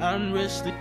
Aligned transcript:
I'm 0.00 0.32
richly. 0.32 0.72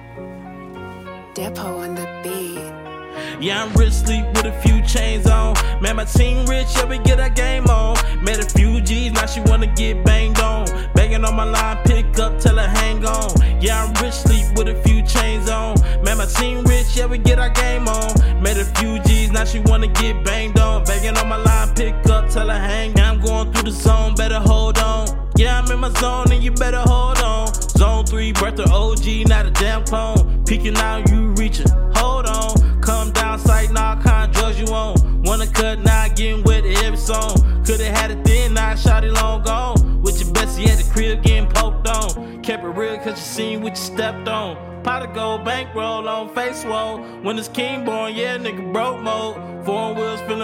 Depot 1.34 1.80
on 1.80 1.96
the 1.96 2.06
beat. 2.24 3.42
Yeah, 3.42 3.64
I'm 3.64 3.74
rich 3.74 3.94
sleep 3.94 4.26
with 4.36 4.46
a 4.46 4.62
few 4.62 4.80
chains 4.86 5.26
on. 5.26 5.56
Man, 5.82 5.96
my 5.96 6.06
team 6.06 6.46
rich, 6.46 6.68
yeah, 6.76 6.86
we 6.86 7.00
get 7.00 7.20
our 7.20 7.30
game 7.32 7.66
on. 7.66 7.98
Met 8.24 8.40
a 8.40 8.48
few 8.48 8.80
G's, 8.80 9.14
now 9.14 9.26
she 9.26 9.42
wanna 9.42 9.66
get 9.74 10.06
banged 10.06 10.40
on. 10.40 10.68
Banging 10.94 11.26
on 11.26 11.36
my 11.36 11.46
line, 11.46 11.78
pick 11.86 12.20
up, 12.20 12.40
tell 12.40 12.58
her 12.58 12.68
hang 12.68 13.04
on. 13.06 13.32
Yeah, 13.60 13.84
I'm 13.84 13.94
rich 14.04 14.14
sleep 14.14 14.56
with 14.56 14.68
a 14.68 14.80
few 14.84 15.02
chains 15.02 15.50
on. 15.50 15.82
Man, 16.04 16.20
my 16.20 16.28
team 16.28 16.64
rich, 16.66 16.96
yeah, 16.96 17.08
we 17.08 17.18
get 17.18 17.40
our 17.40 17.50
game 17.50 17.88
on. 17.88 18.42
Met 18.44 18.58
a 18.58 18.66
few 18.66 19.00
G's, 19.00 19.32
now 19.32 19.46
she 19.46 19.62
wanna 19.62 19.88
get 19.88 20.24
banged 20.24 20.60
on. 20.60 20.84
Banging 20.86 21.18
on 21.18 21.28
my 21.28 21.38
line, 21.38 21.74
pick 21.74 21.96
up, 22.08 22.30
tell 22.30 22.50
her 22.50 22.60
hang. 22.60 22.94
Now 22.94 23.14
I'm 23.14 23.20
going 23.20 23.52
through 23.52 23.64
the 23.64 23.72
zone, 23.72 24.14
better 24.14 24.40
hold 24.40 24.78
on. 24.78 25.32
Yeah, 25.36 25.60
I'm 25.60 25.72
in 25.72 25.80
my 25.80 25.90
zone, 25.94 26.32
and 26.32 26.44
you 26.44 26.52
better 26.52 26.82
hold 26.82 27.18
on. 27.18 27.47
Zone 27.78 28.08
3, 28.08 28.32
birth 28.32 28.58
of 28.58 28.72
OG, 28.72 29.28
not 29.28 29.46
a 29.46 29.52
damn 29.52 29.84
clone. 29.86 30.44
Peeking 30.46 30.76
out, 30.78 31.08
you 31.12 31.28
reaching. 31.34 31.70
Hold 31.94 32.26
on, 32.26 32.82
come 32.82 33.12
down, 33.12 33.38
sight, 33.38 33.72
nah, 33.72 34.02
kind 34.02 34.32
of 34.32 34.36
drugs 34.36 34.60
you 34.60 34.66
on. 34.74 35.22
Wanna 35.22 35.46
cut, 35.46 35.78
now 35.80 36.08
getting 36.08 36.44
wet 36.44 36.66
every 36.66 36.98
song. 36.98 37.36
Could've 37.64 37.86
had 37.86 38.10
it 38.10 38.24
then, 38.24 38.56
now 38.56 38.74
shot 38.74 39.04
it 39.04 39.12
long 39.12 39.44
gone. 39.44 40.02
With 40.02 40.20
your 40.20 40.34
bestie 40.34 40.68
at 40.68 40.80
the 40.80 40.92
crib, 40.92 41.22
getting 41.22 41.48
poked 41.50 41.88
on. 41.88 42.42
Kept 42.42 42.64
it 42.64 42.68
real, 42.68 42.98
cause 42.98 43.20
you 43.20 43.26
seen 43.36 43.62
what 43.62 43.74
you 43.74 43.76
stepped 43.76 44.28
on. 44.28 44.58
Pot 44.84 45.04
of 45.04 45.14
gold 45.14 45.46
bankroll 45.46 46.08
on 46.10 46.34
face 46.34 46.66
wall. 46.66 46.98
When 47.22 47.38
it's 47.38 47.48
king 47.48 47.86
born, 47.86 48.16
yeah, 48.16 48.38
nigga 48.40 48.74
broke 48.74 49.02
mode. 49.02 49.57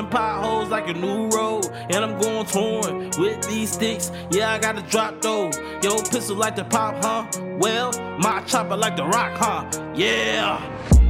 Wheels 0.03 0.13
potholes 0.13 0.69
like 0.69 0.87
a 0.87 0.93
new 0.93 1.29
road. 1.29 1.67
And 1.89 2.03
I'm 2.03 2.19
going 2.19 2.45
torn 2.45 3.09
with 3.17 3.41
these 3.47 3.71
sticks. 3.71 4.11
Yeah, 4.31 4.51
I 4.51 4.59
gotta 4.59 4.81
drop 4.81 5.21
those. 5.21 5.57
Yo, 5.81 6.01
pistol 6.01 6.35
like 6.35 6.55
the 6.55 6.65
pop, 6.65 6.95
huh? 7.03 7.25
Well, 7.57 7.91
my 8.19 8.41
chopper 8.41 8.75
like 8.75 8.95
the 8.95 9.05
rock, 9.05 9.37
huh? 9.37 9.65
Yeah. 9.95 10.61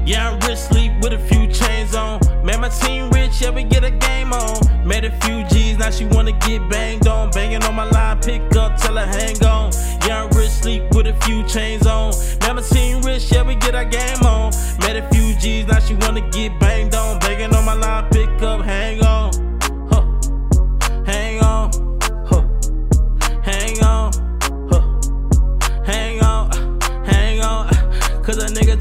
Yeah, 0.05 0.31
I'm 0.31 0.39
rich 0.47 0.59
sleep 0.59 0.91
with 1.01 1.13
a 1.13 1.19
few 1.19 1.47
chains 1.47 1.95
on. 1.95 2.19
Man, 2.45 2.59
my 2.59 2.69
team 2.69 3.09
rich, 3.11 3.41
yeah, 3.41 3.51
we 3.51 3.63
get 3.63 3.83
a 3.83 3.91
game 3.91 4.33
on. 4.33 4.85
Met 4.85 5.05
a 5.05 5.11
few 5.21 5.45
G's, 5.47 5.77
now 5.77 5.91
she 5.91 6.05
wanna 6.05 6.33
get 6.33 6.69
banged 6.69 7.07
on. 7.07 7.31
Banging 7.31 7.63
on 7.63 7.73
my 7.73 7.89
line, 7.89 8.19
pick 8.19 8.41
up, 8.55 8.75
tell 8.77 8.97
her 8.97 9.05
hang 9.05 9.41
on. 9.45 9.71
Yeah, 10.05 10.25
I'm 10.25 10.37
rich 10.37 10.49
sleep 10.49 10.83
with 10.93 11.07
a 11.07 11.13
few 11.21 11.47
chains 11.47 11.87
on. 11.87 12.13
Man, 12.41 12.57
my 12.57 12.61
team 12.61 13.01
rich, 13.01 13.31
yeah, 13.31 13.43
we 13.43 13.55
get 13.55 13.75
our 13.75 13.85
game 13.85 14.21
on. 14.23 14.51
Met 14.79 14.97
a 14.97 15.07
few 15.13 15.33
G's, 15.35 15.67
now 15.67 15.79
she 15.79 15.95
wanna 15.95 16.29
get 16.31 16.59
banged 16.59 16.82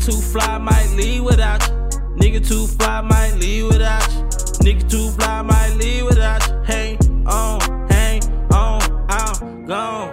too 0.05 0.20
fly 0.20 0.58
might 0.58 0.91
leave 0.97 1.22
without 1.22 1.62
you. 1.69 1.75
Nigga 2.17 2.47
too 2.47 2.67
fly 2.67 3.00
might 3.03 3.34
leave 3.34 3.69
without 3.69 4.03
you. 4.12 4.22
Nigga 4.64 4.91
too 4.91 5.11
fly 5.11 5.42
might 5.42 5.75
leave 5.77 6.05
without 6.05 6.45
you. 6.48 6.62
Hang 6.64 7.27
on, 7.27 7.61
hang 7.89 8.23
on, 8.53 8.83
I'm 9.08 9.64
gone. 9.64 10.11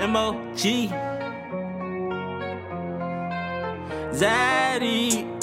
M.O.G. 0.00 0.90
Zaddy. 4.12 5.41